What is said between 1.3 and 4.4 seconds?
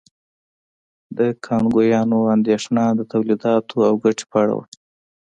کانګویانو اندېښنه د تولیداتو او ګټې په